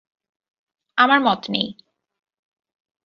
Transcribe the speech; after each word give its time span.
আমার 0.97 1.19
মত 1.21 1.41
নেই। 1.49 1.67